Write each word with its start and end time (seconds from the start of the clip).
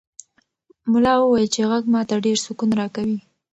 ملا 0.91 1.13
وویل 1.17 1.47
چې 1.53 1.61
غږ 1.69 1.83
ماته 1.93 2.15
ډېر 2.25 2.37
سکون 2.45 2.69
راکوي. 2.79 3.17